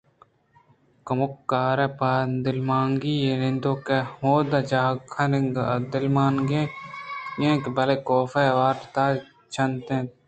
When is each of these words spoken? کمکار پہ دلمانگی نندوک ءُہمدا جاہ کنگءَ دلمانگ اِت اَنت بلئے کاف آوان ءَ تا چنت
کمکار 1.07 1.77
پہ 1.99 2.13
دلمانگی 2.45 3.17
نندوک 3.41 3.87
ءُہمدا 3.97 4.59
جاہ 4.71 4.89
کنگءَ 5.11 5.83
دلمانگ 5.91 6.49
اِت 6.59 6.71
اَنت 7.39 7.63
بلئے 7.75 7.95
کاف 8.07 8.31
آوان 8.45 8.75
ءَ 8.81 8.87
تا 8.93 9.05
چنت 9.53 9.87